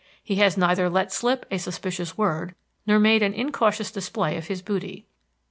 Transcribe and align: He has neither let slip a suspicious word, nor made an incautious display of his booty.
He 0.23 0.37
has 0.37 0.57
neither 0.57 0.89
let 0.89 1.11
slip 1.13 1.45
a 1.51 1.59
suspicious 1.59 2.17
word, 2.17 2.55
nor 2.87 2.97
made 2.97 3.21
an 3.21 3.35
incautious 3.35 3.91
display 3.91 4.35
of 4.35 4.47
his 4.47 4.63
booty. 4.63 5.05